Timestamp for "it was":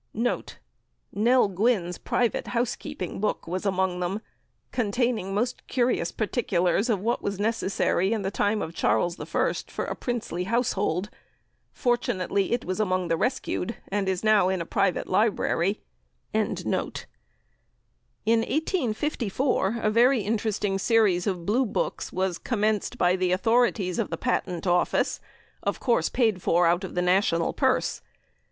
12.51-12.79